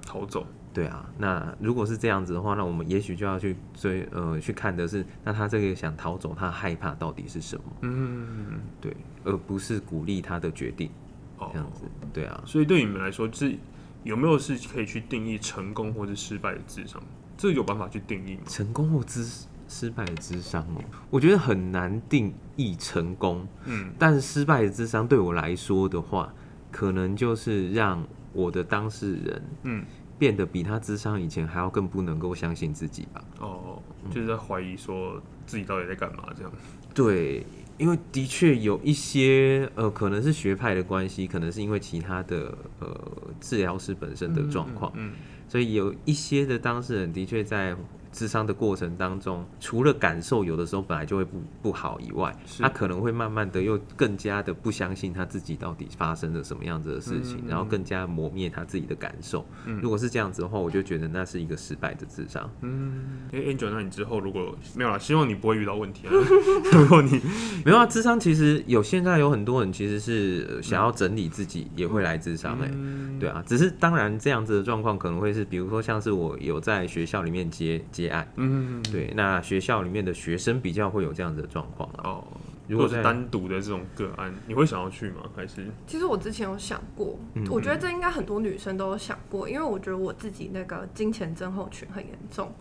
[0.03, 7.63] 逃走，对啊，那如果是这样子的话，那我们也许就要去追呃去看的是，那他这个想逃走，他害怕到底是什么？
[7.81, 10.89] 嗯，对，而不是鼓励他的决定
[11.37, 11.83] 哦这样子。
[12.11, 13.55] 对啊，所以对你们来说，就是
[14.03, 17.01] 有没有是可以去定义成功或是失败的智商？
[17.37, 18.41] 这有办法去定义吗？
[18.47, 23.47] 成功或失失败的智商哦，我觉得很难定义成功。
[23.63, 26.33] 嗯，但是失败的智商对我来说的话，
[26.69, 29.85] 可能就是让我的当事人嗯，
[30.19, 33.23] 变得比他智商以前还要更不能够相信自己吧。
[33.39, 36.51] 哦，就是在怀疑说自己到底在干嘛这样。
[36.93, 37.45] 对，
[37.77, 43.01] 因为的确有一些呃，可能是学派的关系，可能是因为其他的呃
[43.39, 45.13] 治疗师本身的状况，嗯，
[45.47, 47.73] 所以有一些的当事人的确在
[48.11, 59.45] 智商的过程当中，除了感受有的时候本来就会不不好以外，他可能会慢慢的又更加的不相信他自己到底发生了什么样子的事情，嗯然后更加磨灭他自己的感受。
[59.65, 62.49] 嗯如果是这样子的话，我就觉得那是一个失败的智商。
[62.61, 66.11] 嗯，哎、a n g e l 那你之后如果没有了，希望你不会遇到问题啊。
[66.73, 67.19] 如果你
[67.65, 82.01] 没有啊，智商其实有现在有很多人其实是呃想要整理自己，也会来智商哎、嗯对啊，只是当然这样子的状况可能会是，比如说像是我有在学校里面接接案，嗯，对，那学校里面的学生比较会有这样子的状况啊。
[82.03, 82.27] 哦，
[82.67, 85.23] 如果在如果是单独的这种个案，你会想要去吗？
[85.35, 85.67] 还是？
[85.87, 92.53] 其实我之前有想过，嗯我觉得这应该很多女生都有想过，因为我觉得我自己那个金钱症候群很严重，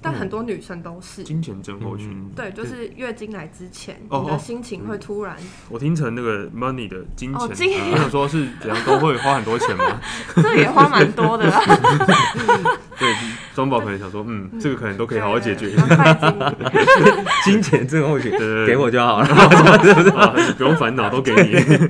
[0.00, 1.22] 但很多女生都是。
[1.24, 2.08] 金钱症候群？
[2.10, 5.36] 嗯对，就是月经来之前，哦你的心情会突然，
[5.68, 10.00] 我听成那个 money 的金钱，哦金我想说是 怎样都会花很多钱吗？
[10.36, 11.60] 这也花蛮多的啦，
[12.98, 13.14] 对，
[13.54, 15.78] 庄宝可能想说，嗯，这个可能都可以好好解决金
[17.44, 19.26] 金钱症候群对对对给我就好了。
[19.28, 21.88] 啊不用烦恼，都给你。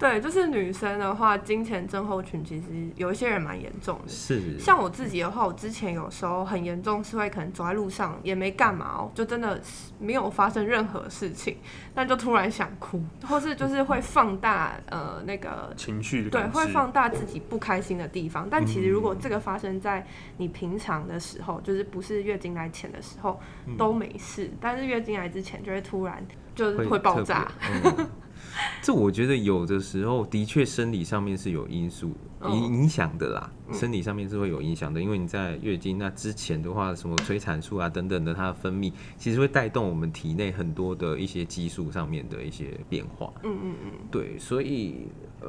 [0.00, 4.08] 对，就是女生的话，金钱症候群其实有一些人蛮严重的。
[4.08, 11.58] 是，像我自己的话，我之前有时候很严重，是会可能走在路上也没干嘛哦，就真的是没有发生任何事情，
[11.94, 18.48] 但就突然想哭，或是就是会放大呃那个 情绪对，会放大自己不开心的地方。
[18.50, 20.06] 但其实如果这个发生在
[20.38, 23.38] 你平常的时候，就是不是月经来前的时候
[23.76, 27.46] 都没事，但是月经来之前就会突然就是会爆炸。
[28.82, 43.32] 这我觉得有的时候的确生理上面是有因素哦影影响的啦，嗯生理上面是会有影响的，因为你在月经那之前的话，什么催产素啊等等的，它的分泌其实会带动我们体内很多的一些激素上面的一些变化。
[43.42, 45.08] 嗯嗯嗯，对，所以
[45.40, 45.48] 呃，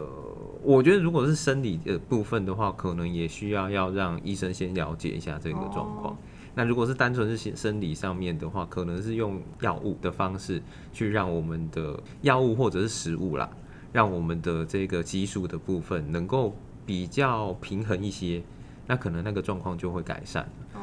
[0.62, 6.13] 我觉得如果是生理的部分的话，可能也需要要让医生先了解一下这个状况。
[6.13, 6.17] 哦
[6.53, 10.61] 那如果是单纯是生生理上面的话，可能是用药物的方式
[10.91, 13.49] 去让我们的药物或者是食物啦，
[13.93, 16.53] 让我们的这个激素的部分能够
[16.85, 18.43] 比较平衡一些，
[18.85, 20.43] 那可能那个状况就会改善。
[20.73, 20.79] 哦，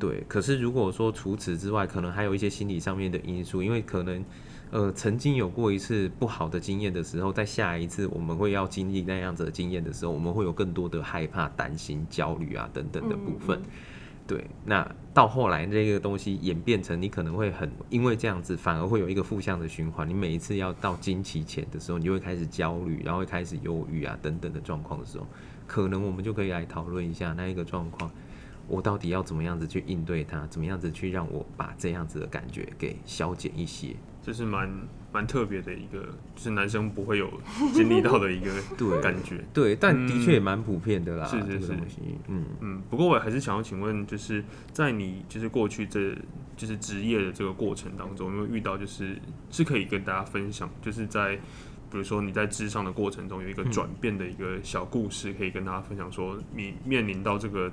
[0.00, 4.24] 对，可是如果说除此之外，可能还有一些心理上面的因素，因为可能
[4.72, 13.60] 呃曾经有过一次不好的经验的时候，在下一次我们会要经历那样子的经验的时候，我们会有更多的害怕、担心、焦虑啊等等的部分。
[13.60, 13.70] 嗯嗯
[14.26, 20.08] 对，那到后来这个东西演变成你可能会很因为这样子，反而会有一个负向的循环。
[20.08, 25.26] 你每一次要到经期前的时候，你就会开始焦虑，然后会开始忧郁啊等等的状况的时候，
[25.66, 28.10] 可能我们就可以来讨论一下那一个状况。
[28.66, 30.46] 我到底要怎么样子去应对它？
[30.48, 33.94] 怎么样子去让我把这样子的感觉给消减一些？
[34.22, 34.70] 这是蛮
[35.12, 36.00] 蛮特别的一个，
[36.34, 37.30] 就是男生不会有
[37.74, 39.44] 经历到的一个 对感觉。
[39.52, 41.26] 对，但的嗯确也蛮普遍的啦。
[41.26, 41.72] 是是是
[42.28, 46.16] 嗯，嗯，不过我还是想要请问，就是在你就是过去这
[46.56, 49.14] 就是职业的这个过程当中，有没有遇到就是
[49.50, 51.38] 是可以跟大家分享，就是在
[51.94, 57.70] 比如说你在智商的过程中有一个嗯转变的一个小故事，可以跟大家分享，说你面临到这个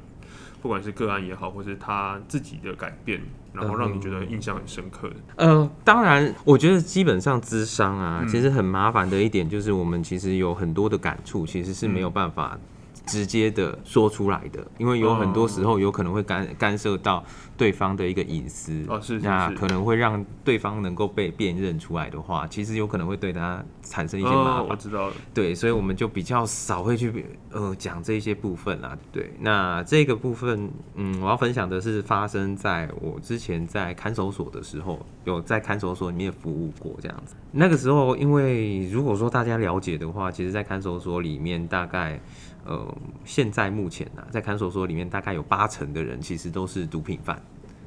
[0.61, 3.19] 不管是个案也好，或是他自己的改变，
[3.51, 5.15] 然后让你觉得印象很深刻的。
[5.37, 12.59] 呃，当然，我觉得基本上智商啊，嗯其实很麻烦的一点就是，我们其实有很多的感触，其实是没有办法
[13.05, 17.23] 直接的说出来的，因为有很多时候有可能会干干涉到
[17.57, 24.75] 对方的一个隐私，哦是是是那可能会让对方能够被辨认出来的话，其实有可能会对他产生一些麻哦，烦我。
[24.75, 25.13] 知道了。
[25.33, 28.97] 对，所以我们就比较少会去呃讲这些部分啦。
[29.11, 37.35] 对，那这个部分，嗯，我要分享的是发生在我之前在看守所的时候，有在看守所里面服务过这样子。
[37.51, 42.19] 那个时候，因为如果说大家了解的话，其实，在看守所里面大概。
[42.65, 42.95] 呃，
[43.25, 47.41] 现在目前呢、在看守所里面，大概有八成的人其实都是毒品犯，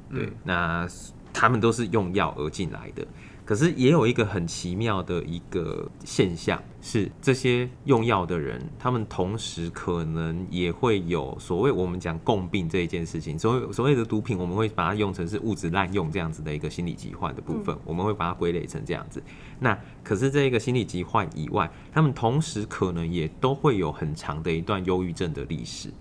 [0.09, 0.87] 对，那
[1.35, 3.05] 他们都是用药而进来的。
[3.43, 13.37] 可是也有一个很奇妙的一个现象，是这些用药的人，他们同时可能也会有所谓我们讲共病这一件事情。
[13.37, 19.21] 所谓所谓的毒品，我们会把它用成是物质滥用这样子的一个心理疾患的部分，我们会把它归类成这样子。
[19.59, 25.91] 那可是这个心理疾患以外，他们同时可能也都会有很长的一段忧郁症的历史。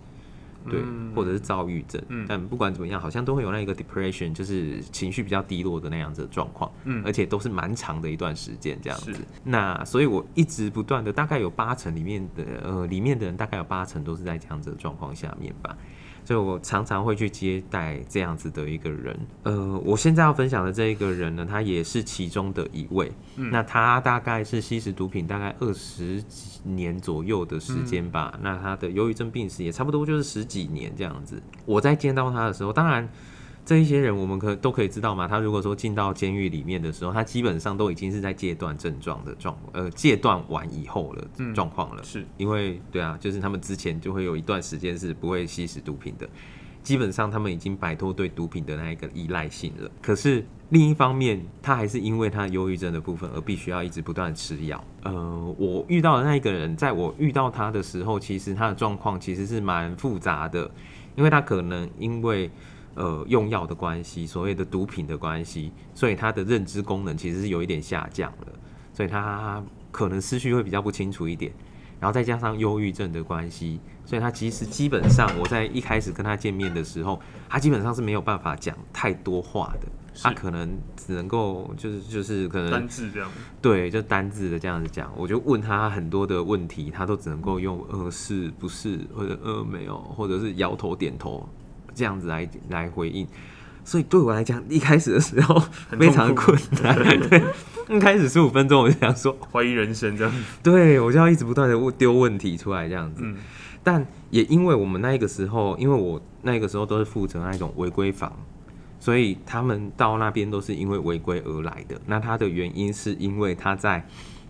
[0.70, 0.81] 对，
[1.14, 9.14] 或者是躁郁症，但不管怎么样，好像都会有那一个 depression，就是情绪比较低落的那样子的状况，嗯而且都是蛮长的一段时间这样子。
[9.42, 15.77] 那所以我一直不断的，大概有八成里面的呃里面的人，大概有八成都是在这样子的状况下面吧。
[16.24, 19.18] 所以我常常会去接待这样子的一个人。
[19.42, 23.12] 呃，我现在要分享的这一个人呢，他也是其中的一位。
[23.37, 28.38] 那他大概是吸食毒品大概二十几年左右的时间吧。
[28.42, 31.42] 那他的忧郁症病史也差不多就是十几年这样子。
[31.66, 33.08] 我在见到他的时候，当然。
[33.64, 35.27] 这一些人，我们可都可以知道嘛。
[35.27, 42.03] 他如果说进到监狱里面的时候，他基本上都已经是在戒断症状的状，呃，戒断完以后的状况了。
[42.03, 46.29] 是因为对啊，就是他们之前就会有一段时间是不会吸食毒品的，
[46.83, 49.90] 基本上他们已经摆脱对毒品的那一个依赖性了。
[50.03, 54.85] 可是另一方面，他还是因为他忧郁症的部分而必须要一直不断吃药。
[55.05, 60.70] 呃，我遇到的那一个人，在我遇到他的时候，其实他的状况其实是蛮复杂的，
[61.16, 62.50] 因为他可能因为
[62.94, 68.52] 呃用药的关系，所谓的毒品的关系，所以他的认知功能其实是有一点下降了，
[68.92, 71.52] 所以他可能思绪会比较不清楚一点。
[72.00, 79.88] 然后再加上忧郁症的关系，所以他其实基本上我在一开始跟他见面的时候，他基本上是没有办法讲太多话的，
[80.20, 83.30] 他可能只能够就是就是可能单字这样。
[83.62, 91.48] 对，就单字的这样子讲，我就问他很多的问题，他都只能够用呃是不是或者呃没有，或者是摇头点头
[91.94, 93.26] 这样子来来回应。
[93.85, 95.62] 所以对我来讲，一开始的时候
[95.98, 96.96] 非常困难。
[97.28, 97.42] 对，
[97.94, 100.33] 一开始十五分钟我就想说，怀疑人生这样。
[100.62, 103.22] 对我就要一直不断的丢问题出来这样子。
[103.24, 103.37] 嗯
[103.87, 108.33] 但也因为我们那一个时候，因为我那个时候都是负责那种违规房，
[108.98, 112.00] 所以他们到那边都是因为违规而来的。
[112.07, 114.02] 那他的原因是因为他在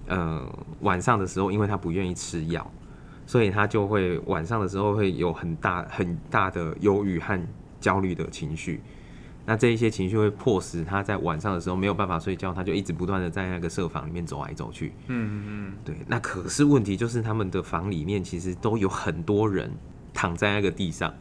[0.06, 0.40] 呃
[0.82, 2.70] 晚上的时候，因为他不愿意吃药，
[3.26, 7.40] 所以他就会晚上的时候会有很大很大的忧郁和
[7.80, 8.80] 焦虑的情绪。
[9.46, 14.94] 那这一些情绪会迫使他在晚上的时候没有办法睡觉，他就一直不断的在那个设房里面走来走去。
[15.08, 19.70] 嗯嗯对，那可是问题就是他们的房里面其实都有很多人
[20.14, 21.12] 躺在那个地上，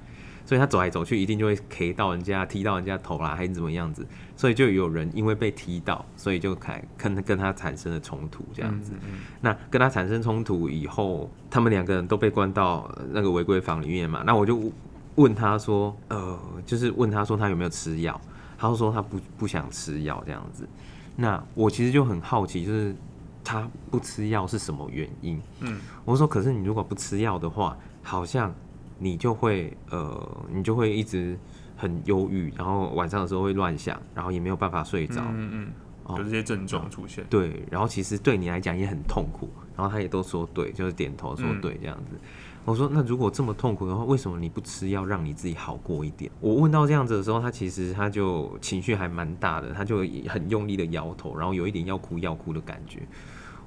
[0.46, 8.92] 所以他走来走去一定就会 K 到人家、踢到人家头啦，还是怎么样子，所以就有人因为被踢到，所以就开跟跟他产生了冲突这样子。
[9.04, 14.24] 嗯那跟他产生冲突以后，他们两个人都被关到那个违规房里面嘛。
[14.26, 14.72] 那我就
[15.16, 18.20] 问他说，呃，就是问他说他有没有吃药，
[18.58, 20.68] 他就说他不不想吃药这样子。
[21.16, 22.96] 那我其实就很好奇，就是
[23.44, 25.42] 他不吃药是什么原因？
[25.60, 28.54] 嗯，我说可是你如果不吃药的话，好像
[28.98, 31.38] 你就会呃，你就会一直
[31.76, 35.22] 很忧郁，然后晚上的时候会乱想，然后也没有办法睡着。
[35.22, 35.68] 嗯嗯
[36.06, 37.26] 哦这些症状出现。
[37.30, 42.20] 对，然后其实对你来讲也很痛苦，然后他也都说对，就是点头说嗯对这样子。
[42.66, 46.30] 我说那如果这么痛苦的话，为什么你不吃药让你自己好过一点？
[46.42, 53.02] 我问到这样子的时候，他其实他就情绪还蛮大的，他就很用力的摇头，然后有一点要哭要哭的感觉。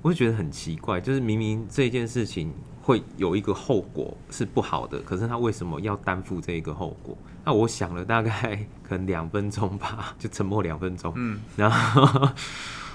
[0.03, 2.53] 我就觉得很奇怪，就是明明这件事情
[2.87, 7.19] 会有一个后果是不好的，可是他为什么要担负这一个后果？
[7.45, 12.29] 那我想了大概可能两分钟吧，就沉默两分钟，嗯然后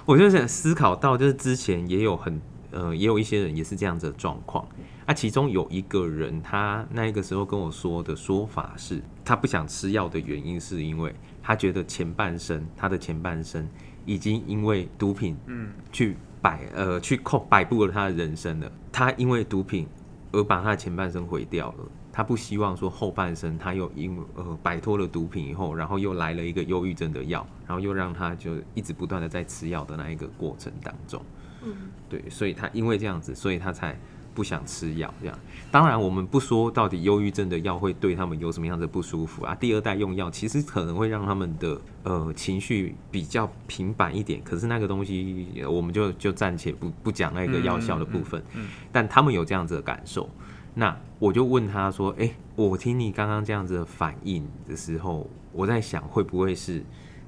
[0.05, 4.65] 我就想思考到，就是之前也有很呃，也有一些人也是这样子的状况。
[5.05, 13.67] 那、其中有一个人，他那个时候跟我说的说法是，他不想吃药的原因是因为他觉得前半生，他的前半生
[14.05, 18.71] 已经因为毒品嗯去摆呃去控摆布了他的人生了。
[18.91, 19.87] 他因为毒品
[20.31, 21.85] 而把他的前半生毁掉了。
[22.13, 31.21] 他不希望说后半生他又因呃摆脱了毒品以后，然后又来了一个忧郁症的药，然后又让他就一直不断的在吃药的那一个过程当中。
[31.63, 31.73] 嗯
[32.09, 33.97] 对，所以他因为这样子，所以他才
[34.33, 35.39] 不想吃药这样。
[35.71, 39.55] 当然，我们不说到底忧郁症的药会对他们有什么样的不舒服啊。
[39.55, 50.29] 第二代用药其实可能会让他们的呃情绪比较平板一点，可是那个东西我们就就暂且不不讲那个药效的部分，嗯但他们有这样子的感受。
[50.73, 56.81] 那我就问他说：“哎、我听你刚刚这样子的反应的时候，我在想会不会是，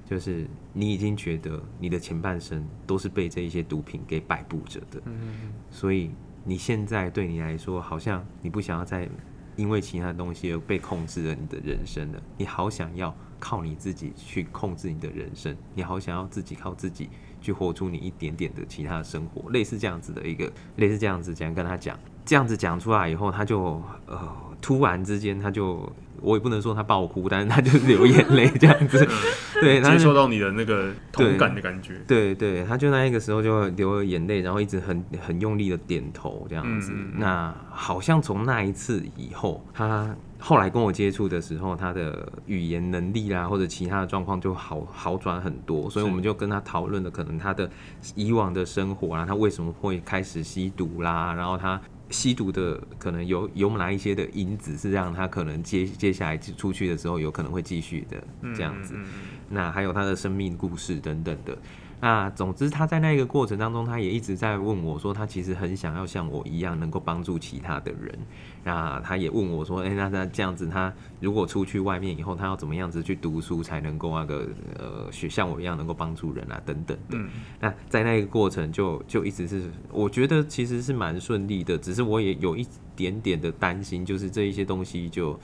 [0.09, 6.09] 就是你已经觉得你的前半生都是被这一些毒品给摆布着的，嗯所以
[6.43, 9.07] 你现在对你来说，好像你不想要再
[9.55, 25.91] 因为其他东西而被控制了你的人生了，你好想要靠你自己去控制你的人生，你好想要自己靠自己去活出你一点点的其他的生活，类似这样子的一个， 类似这样子这样跟他讲，这样子讲出来以后，他就呃突然之间他就。
[26.23, 29.07] 我也不能说他爆哭，但是他就是流眼泪这样子，
[29.61, 32.01] 对，他就接受到你的那个同感的感觉。
[32.07, 36.91] 对对，他就那一个时候就流了眼泪，然后一直很很用力的点头这样子。
[37.15, 47.69] 那好像从那一次以后，他后来跟我接触的时候，他的语言能力啦或者其他的状况就好好转很多，所以我们就跟他讨论了可能他的
[48.15, 51.79] 以往的生活啦，他为什么会开始吸毒啦，然后他。
[52.13, 58.23] 吸毒的可能有有哪一些的因子是让他可能接接下来出去的时候有可能会继续的
[58.55, 59.09] 这样子，嗯嗯嗯
[59.49, 61.57] 那还有他的生命故事等等的。
[62.03, 68.19] 那总之，他在那个过程当中，他也一直在问我说，他其实很想要像我一样，能够帮助其他的人。
[68.61, 77.17] 那他也问我说，哎、那他这样子，他如果出去外面以后，他要怎么样子去读书，才能够那个呃，学像我一样能够帮助人啊，等等的。
[77.17, 77.29] 嗯
[77.61, 85.39] 那在那个过程就就一直是，我觉得其实是蛮顺利的，只是我也有一点点的担心，就是这一些东西就，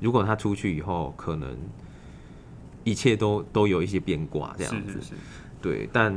[0.00, 1.56] 如果他出去以后，可能
[2.82, 4.94] 一切都都有一些变卦这样子。
[4.94, 5.14] 是是是，
[5.62, 6.12] 对，但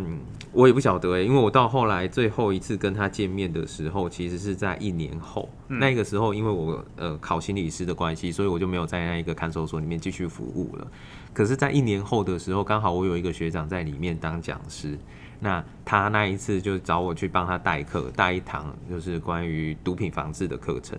[0.51, 5.47] 我也不晓得哎，因为我到后来最后一次跟他见面的时候，其实是在一年后。
[5.67, 10.87] 嗯那个时候，因为我呃考心理师的关系，所以我就没有在那一个看守所里面继续服务了。
[11.33, 14.97] 可是，在一年后的时候，刚好我有一个学长在里面当讲师，
[15.39, 20.97] 那他那一次就找我去帮他代课，带一堂就是关于毒品防治的课程。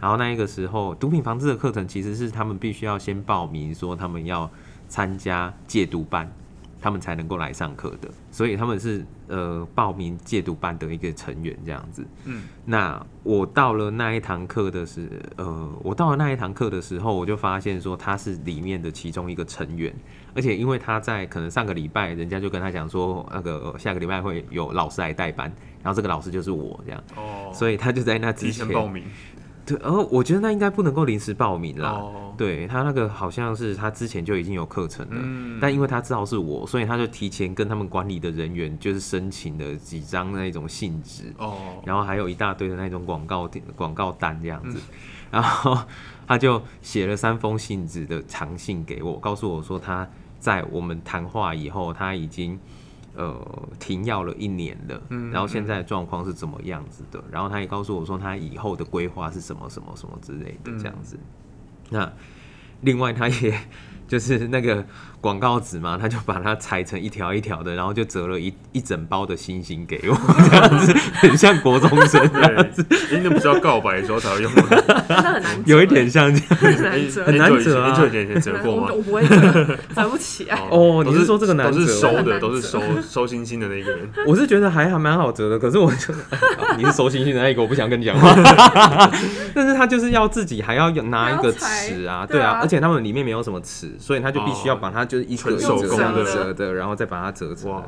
[0.00, 4.50] 然后那一个时候，毒品防治的课程其实是他们必须要先报名，说他们要
[4.88, 6.30] 参加戒毒班，
[6.84, 8.10] 他们才能够来上课的。
[8.30, 12.06] 所以他们是呃报名戒毒班的一个成员这样子。
[12.26, 19.94] 嗯，那我到了那一堂课的时，呃，我到了那一堂课的时候，我就发现说他是里面的其中一个成员，
[20.34, 25.50] 而且因为他在可能上个礼拜，人家就跟他讲说，那个下个礼拜会有老师来代班，
[25.82, 29.04] 然后这个老师就是我这样，哦，所以他就在那之前报名
[29.66, 31.90] 对，然后我觉得那应该不能够临时报名啦。
[31.90, 35.58] 哦，对他那个好像是他之前就已经有课程了，嗯。
[35.60, 44.70] 但因为他知道是我，所以他就提前跟他们管理的人员就是申请了几张那种信纸，哦，然后还有一大堆的那种广告广告单这样嗯。
[44.72, 44.80] 子，
[45.30, 45.78] 然后
[46.26, 50.08] 他就写了三封信纸的长信给我，告诉我说他
[50.38, 52.58] 在我们谈话以后他已经
[53.14, 61.18] 呃停药了一年了，嗯然后现在状况是怎么样子的，然后他也告诉我说他以后的规划是什么什么什么之类的这样子。
[61.90, 62.12] 那
[62.80, 63.58] 另外他也
[64.06, 64.84] 就是那个
[65.20, 70.16] 广告纸嘛，他就把它裁成一条一条的，然后就折了一一整包的星星给我，
[70.50, 74.62] 这样子很像国中生这样子，对，哎，那不是要告白的时候才会用吗？
[74.68, 76.48] 真的很难折，有一点像这样。
[76.56, 78.96] 很难折，很难折啊很久以前折过吗我？
[78.96, 80.58] 我不会折，折不起啊。
[80.70, 84.08] 哦你是说这个难都是收的，都是收收星星的那个人。
[84.26, 88.34] 我是觉得还还蛮好折的，可是我就、哎你是收星星的那一个，我不想跟你讲话。
[89.54, 97.70] 但是他就是要自己还要拿一个尺啊对啊，而且他们里面没有什么尺，所以他就必须要把它就是一个纯手一个这样工的折的，然后再把它折成。
[97.70, 97.84] 哇，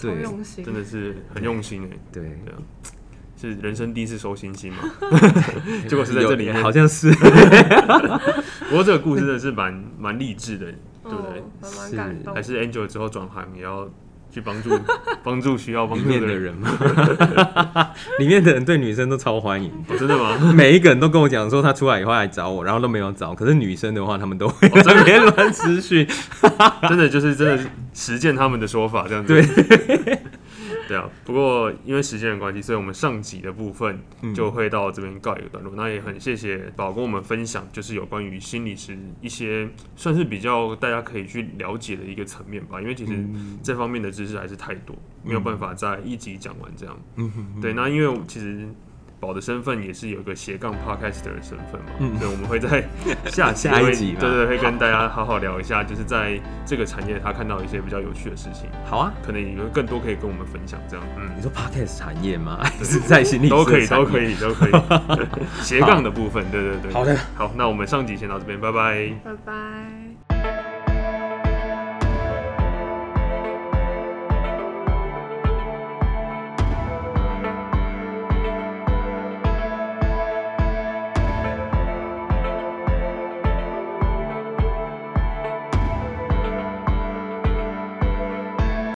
[0.00, 0.22] 对，
[0.64, 2.38] 真的是很用心哎，对，
[3.40, 4.78] 是人生第一次收星星嘛？
[5.88, 7.10] 结果是在这里面，好像是
[8.68, 10.66] 不过这个故事真的是蛮蛮励志的，
[11.02, 11.42] 对不对？
[11.88, 12.42] 是感动还。
[12.42, 13.88] 是 Angel 之后转行也要
[14.32, 14.78] 去帮助
[15.22, 16.70] 帮助需要帮里助的人吗，
[18.18, 20.36] 里面的人对女生都超欢迎，哦真的吗？
[20.54, 26.06] 每一个人都跟我讲说他出来以后来找我，然后都没有找，可是女生的话，他们都会在那边乱私讯。
[26.88, 29.42] 真的就是真的是实践他们的说法这样子。
[29.42, 30.19] 对
[30.90, 35.72] 对啊，不过因为时间的关系，所以我们上集的部分嗯就会到这边告一个段落。
[35.76, 42.80] 那也很谢谢宝跟我们分享，就是有关于心理师一些算是比较大家可以去了解的一个层面吧。
[42.80, 47.00] 因为其实嗯这方面的知识还是太多，没有办法在一集讲完这样。
[47.14, 48.68] 嗯哼对，那因为其实
[49.20, 52.82] 宝的身份也是有一个斜杠 podcaster 的身份嘛，嗯所以我们会在
[53.30, 59.12] 下下一集嘛对对，会跟大家好好聊一下，就是在这个产业他看到一些比较有趣的事情，好啊。
[59.24, 61.42] 可能有更多可以跟我们分享，这样，嗯你。
[61.42, 62.58] 说 podcast 产业吗？
[62.62, 64.18] 还 是在心理都可以，都可。
[64.18, 64.72] 以，都可以。
[65.62, 66.92] 斜杠的部分，对对对。
[66.92, 67.14] 好的。
[67.34, 69.10] 好，那我们上集先到这边，拜拜。
[69.22, 70.09] 拜拜。